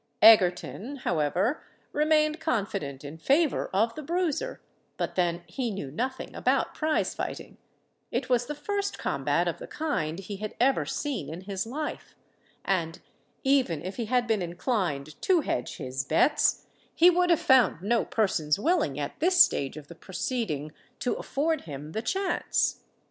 Egerton, 0.23 0.95
however, 1.03 1.61
remained 1.91 2.39
confident 2.39 3.03
in 3.03 3.19
favour 3.19 3.69
of 3.71 3.93
the 3.93 4.01
Bruiser; 4.01 4.59
but 4.97 5.13
then 5.13 5.43
he 5.45 5.69
knew 5.69 5.91
nothing 5.91 6.33
about 6.33 6.73
prize 6.73 7.13
fighting—it 7.13 8.27
was 8.27 8.47
the 8.47 8.55
first 8.55 8.97
combat 8.97 9.47
of 9.47 9.59
the 9.59 9.67
kind 9.67 10.17
he 10.17 10.37
had 10.37 10.55
ever 10.59 10.87
seen 10.87 11.29
in 11.29 11.41
his 11.41 11.67
life—and, 11.67 12.99
even 13.43 13.83
if 13.85 13.97
he 13.97 14.05
had 14.05 14.25
been 14.25 14.41
inclined 14.41 15.21
to 15.21 15.41
hedge 15.41 15.77
his 15.77 16.03
bets, 16.03 16.65
he 16.95 17.11
would 17.11 17.29
have 17.29 17.39
found 17.39 17.83
no 17.83 18.03
persons 18.03 18.57
willing 18.57 18.99
at 18.99 19.19
this 19.19 19.39
stage 19.39 19.77
of 19.77 19.87
the 19.87 19.93
proceeding 19.93 20.71
to 20.97 21.13
afford 21.13 21.61
him 21.65 21.91
the 21.91 22.01
chance. 22.01 22.81